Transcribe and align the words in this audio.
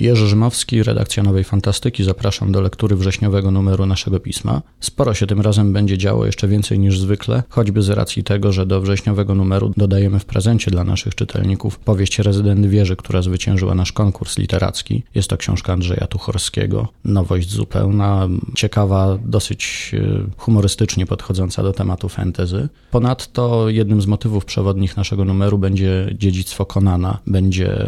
Jerzy 0.00 0.26
Rzymowski, 0.26 0.82
redakcja 0.82 1.22
Nowej 1.22 1.44
Fantastyki. 1.44 2.04
Zapraszam 2.04 2.52
do 2.52 2.60
lektury 2.60 2.96
wrześniowego 2.96 3.50
numeru 3.50 3.86
naszego 3.86 4.20
pisma. 4.20 4.62
Sporo 4.80 5.14
się 5.14 5.26
tym 5.26 5.40
razem 5.40 5.72
będzie 5.72 5.98
działo, 5.98 6.26
jeszcze 6.26 6.48
więcej 6.48 6.78
niż 6.78 6.98
zwykle, 6.98 7.42
choćby 7.48 7.82
z 7.82 7.90
racji 7.90 8.24
tego, 8.24 8.52
że 8.52 8.66
do 8.66 8.80
wrześniowego 8.80 9.34
numeru 9.34 9.72
dodajemy 9.76 10.18
w 10.18 10.24
prezencie 10.24 10.70
dla 10.70 10.84
naszych 10.84 11.14
czytelników 11.14 11.78
powieść 11.78 12.18
Rezydent 12.18 12.66
Wieży, 12.66 12.96
która 12.96 13.22
zwyciężyła 13.22 13.74
nasz 13.74 13.92
konkurs 13.92 14.38
literacki. 14.38 15.02
Jest 15.14 15.28
to 15.28 15.36
książka 15.36 15.72
Andrzeja 15.72 16.06
Tuchorskiego. 16.06 16.88
Nowość 17.04 17.50
zupełna, 17.50 18.28
ciekawa, 18.54 19.18
dosyć 19.24 19.92
e, 19.94 20.30
humorystycznie 20.36 21.06
podchodząca 21.06 21.62
do 21.62 21.72
tematu 21.72 22.08
fantasy. 22.08 22.68
Ponadto 22.90 23.68
jednym 23.68 24.02
z 24.02 24.06
motywów 24.06 24.44
przewodnich 24.44 24.96
naszego 24.96 25.24
numeru 25.24 25.58
będzie 25.58 26.14
dziedzictwo 26.18 26.66
Konana, 26.66 27.18
będzie 27.26 27.86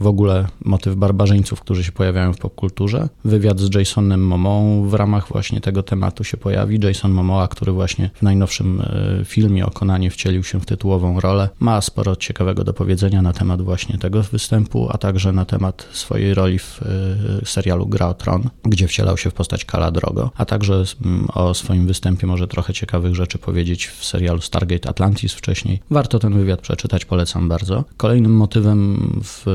w 0.00 0.06
ogóle 0.06 0.46
motyw 0.64 0.94
barbarzyńców, 1.42 1.60
którzy 1.60 1.84
się 1.84 1.92
pojawiają 1.92 2.32
w 2.32 2.38
popkulturze. 2.38 3.08
Wywiad 3.24 3.60
z 3.60 3.74
Jasonem 3.74 4.26
Momą 4.26 4.82
w 4.88 4.94
ramach 4.94 5.28
właśnie 5.28 5.60
tego 5.60 5.82
tematu 5.82 6.24
się 6.24 6.36
pojawi. 6.36 6.78
Jason 6.82 7.12
Momoa, 7.12 7.48
który 7.48 7.72
właśnie 7.72 8.10
w 8.14 8.22
najnowszym 8.22 8.80
e, 8.80 9.24
filmie 9.24 9.66
o 9.66 9.70
Konanie 9.70 10.10
wcielił 10.10 10.44
się 10.44 10.60
w 10.60 10.66
tytułową 10.66 11.20
rolę, 11.20 11.48
ma 11.60 11.80
sporo 11.80 12.16
ciekawego 12.16 12.64
do 12.64 12.72
powiedzenia 12.72 13.22
na 13.22 13.32
temat 13.32 13.62
właśnie 13.62 13.98
tego 13.98 14.22
występu, 14.22 14.88
a 14.90 14.98
także 14.98 15.32
na 15.32 15.44
temat 15.44 15.88
swojej 15.92 16.34
roli 16.34 16.58
w 16.58 16.80
e, 16.82 17.46
serialu 17.46 17.86
Gra 17.86 18.08
o 18.08 18.14
Tron, 18.14 18.50
gdzie 18.64 18.88
wcielał 18.88 19.16
się 19.16 19.30
w 19.30 19.34
postać 19.34 19.64
Kala 19.64 19.90
Drogo, 19.90 20.30
a 20.36 20.44
także 20.44 20.84
mm, 21.04 21.28
o 21.34 21.54
swoim 21.54 21.86
występie 21.86 22.26
może 22.26 22.48
trochę 22.48 22.72
ciekawych 22.72 23.14
rzeczy 23.14 23.38
powiedzieć 23.38 23.86
w 23.86 24.04
serialu 24.04 24.40
Stargate 24.40 24.88
Atlantis 24.88 25.32
wcześniej. 25.32 25.80
Warto 25.90 26.18
ten 26.18 26.34
wywiad 26.34 26.60
przeczytać, 26.60 27.04
polecam 27.04 27.48
bardzo. 27.48 27.84
Kolejnym 27.96 28.32
motywem 28.36 28.98
w 29.24 29.46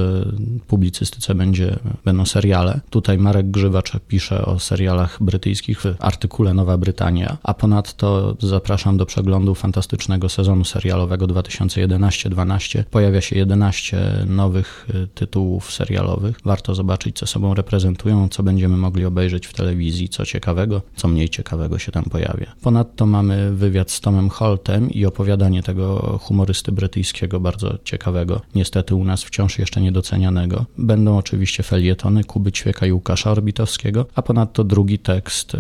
publicystyce 0.68 1.36
będzie, 1.36 1.77
będą 2.06 2.26
seriale. 2.26 2.80
Tutaj 2.90 3.18
Marek 3.18 3.52
Grzywacz 3.52 3.92
pisze 4.08 4.46
o 4.46 4.60
serialach 4.60 5.24
brytyjskich 5.24 5.82
w 5.82 5.96
artykule 6.00 6.54
Nowa 6.54 6.78
Brytania, 6.78 7.38
a 7.44 7.54
ponadto 7.54 8.36
zapraszam 8.40 8.98
do 8.98 9.06
przeglądu 9.06 9.56
fantastycznego 9.56 10.30
sezonu 10.30 10.66
serialowego 10.66 11.28
2011-12. 11.28 12.84
Pojawia 12.84 13.22
się 13.22 13.36
11 13.36 14.26
nowych 14.28 14.88
y, 14.96 15.08
tytułów 15.08 15.74
serialowych. 15.74 16.38
Warto 16.46 16.76
zobaczyć, 16.76 17.18
co 17.18 17.28
sobą 17.28 17.54
reprezentują, 17.54 18.30
co 18.30 18.44
będziemy 18.44 18.78
mogli 18.78 19.06
obejrzeć 19.06 19.48
w 19.48 19.54
telewizji, 19.54 20.10
co 20.10 20.26
ciekawego, 20.26 20.82
co 20.96 21.08
mniej 21.08 21.30
ciekawego 21.30 21.80
się 21.80 21.92
tam 21.92 22.04
pojawia. 22.04 22.54
Ponadto 22.62 23.06
mamy 23.06 23.52
wywiad 23.52 23.92
z 23.92 24.00
Tomem 24.00 24.30
Holtem 24.30 24.92
i 24.92 25.06
opowiadanie 25.06 25.64
tego 25.64 26.18
humorysty 26.22 26.72
brytyjskiego, 26.72 27.40
bardzo 27.40 27.78
ciekawego, 27.84 28.42
niestety 28.56 28.96
u 28.96 29.04
nas 29.04 29.24
wciąż 29.24 29.60
jeszcze 29.60 29.82
niedocenianego. 29.82 30.66
Będą 30.78 31.18
oczywiście 31.18 31.64
felietony 31.68 32.24
Kuby 32.24 32.52
Ćwieka 32.52 32.86
i 32.86 32.92
Łukasza 32.92 33.32
Orbitowskiego, 33.32 34.06
a 34.16 34.22
ponadto 34.22 34.64
drugi 34.64 35.00
tekst 35.00 35.54
y, 35.54 35.60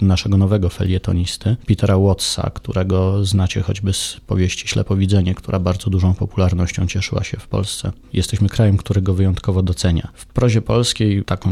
naszego 0.00 0.36
nowego 0.36 0.68
felietonisty, 0.68 1.56
Petera 1.66 1.98
Wattsa, 1.98 2.50
którego 2.54 3.24
znacie 3.24 3.62
choćby 3.62 3.92
z 3.92 4.20
powieści 4.26 4.68
Ślepowidzenie, 4.68 5.34
która 5.34 5.58
bardzo 5.58 5.90
dużą 5.90 6.14
popularnością 6.14 6.86
cieszyła 6.86 7.24
się 7.24 7.36
w 7.36 7.48
Polsce. 7.48 7.92
Jesteśmy 8.12 8.48
krajem, 8.48 8.76
który 8.76 9.02
go 9.02 9.14
wyjątkowo 9.14 9.62
docenia. 9.62 10.08
W 10.14 10.26
prozie 10.26 10.62
polskiej 10.62 11.24
taką 11.24 11.50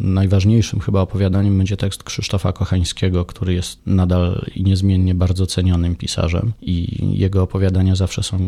najważniejszym 0.00 0.80
chyba 0.80 1.00
opowiadaniem 1.00 1.58
będzie 1.58 1.76
tekst 1.76 2.02
Krzysztofa 2.04 2.52
Kochańskiego, 2.52 3.24
który 3.24 3.54
jest 3.54 3.78
nadal 3.86 4.44
i 4.54 4.62
niezmiennie 4.62 5.14
bardzo 5.14 5.46
cenionym 5.46 5.96
pisarzem 5.96 6.52
i 6.62 6.98
jego 7.18 7.42
opowiadania 7.42 7.96
zawsze 7.96 8.22
są 8.22 8.38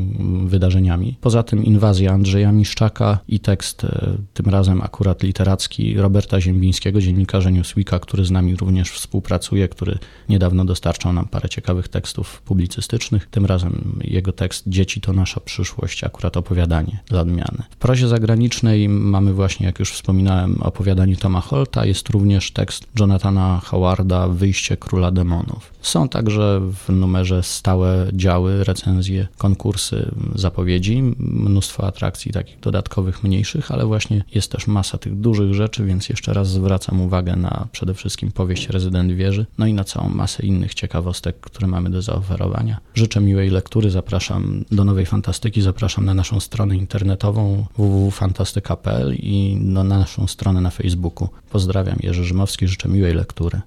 wydarzeniami. 0.47 1.17
Poza 1.21 1.43
tym 1.43 1.65
inwazja 1.65 2.13
Andrzeja 2.13 2.53
Miszczaka 2.53 3.19
i 3.29 3.41
tekst 3.41 3.85
e, 3.85 4.17
tym 4.35 4.47
razem 4.47 4.83
akurat 4.85 5.23
literacki 5.23 5.97
Roberta 5.97 6.41
Ziembińskiego, 6.41 7.01
dziennikarza 7.01 7.51
Newsweeka, 7.51 7.99
który 7.99 8.25
z 8.25 8.31
nami 8.31 8.57
również 8.57 8.91
współpracuje, 8.91 9.69
który 9.69 9.99
niedawno 10.29 10.65
dostarczał 10.65 11.13
nam 11.13 11.27
parę 11.29 11.49
ciekawych 11.49 11.89
tekstów 11.89 12.43
publicystycznych. 12.43 13.27
Tym 13.27 13.47
razem 13.47 14.01
jego 14.05 14.33
tekst 14.33 14.65
Dzieci 14.67 15.01
to 15.01 15.13
nasza 15.13 15.41
przyszłość, 15.41 16.05
akurat 16.05 16.37
opowiadanie 16.37 17.01
dla 17.07 17.21
odmiany. 17.21 17.63
W 17.71 17.77
prozie 17.77 18.09
zagranicznej 18.09 18.89
mamy 18.89 19.33
właśnie, 19.33 19.67
jak 19.67 19.79
już 19.79 19.93
wspominałem, 19.93 20.63
opowiadanie 20.63 21.17
Toma 21.17 21.41
Holta, 21.41 21.87
jest 21.87 22.09
również 22.09 22.51
tekst 22.51 22.87
Jonathana 23.01 23.61
Howarda 23.65 24.29
Wyjście 24.29 24.77
Króla 24.77 25.11
Demonów. 25.11 25.75
Są 25.83 26.09
także 26.09 26.61
w 26.61 26.93
numerze 26.93 27.43
stałe 27.43 28.09
działy, 28.13 28.65
recenzje, 28.65 29.29
konkursy, 29.39 30.11
zapowiedzi, 30.35 31.03
mnóstwo 31.19 31.87
atrakcji 31.87 32.33
takich 32.33 32.61
dodatkowych, 32.61 33.25
mniejszych, 33.25 33.71
ale 33.71 33.87
właśnie 33.87 34.25
jest 34.35 34.53
też 34.53 34.67
masa 34.75 34.99
tych 34.99 35.15
dużych 35.21 35.55
rzeczy, 35.55 35.85
więc 35.85 36.09
jeszcze 36.09 36.33
raz 36.33 36.49
zwracam 36.49 37.01
uwagę 37.01 37.37
na 37.37 37.67
przede 37.73 37.95
wszystkim 37.95 38.33
powieść 38.33 38.69
Rezydent 38.69 39.13
Wieży, 39.13 39.47
no 39.59 39.67
i 39.67 39.75
na 39.75 39.85
całą 39.85 40.09
masę 40.09 40.47
innych 40.47 40.75
ciekawostek, 40.75 41.41
które 41.41 41.67
mamy 41.67 41.91
do 41.91 42.03
zaoferowania. 42.03 42.81
Życzę 42.95 43.21
miłej 43.21 43.51
lektury, 43.51 43.91
zapraszam 43.91 44.65
do 44.71 44.85
Nowej 44.85 45.07
Fantastyki, 45.07 45.63
zapraszam 45.63 46.05
na 46.05 46.15
naszą 46.15 46.41
stronę 46.41 46.77
internetową 46.77 47.67
www.fantastyka.pl 47.79 49.15
i 49.15 49.57
na 49.61 49.85
naszą 49.85 50.27
stronę 50.27 50.61
na 50.61 50.71
Facebooku. 50.71 51.29
Pozdrawiam, 51.51 51.97
Jerzy 52.03 52.25
Rzymowski, 52.25 52.69
życzę 52.69 52.89
miłej 52.89 53.15
lektury. 53.15 53.61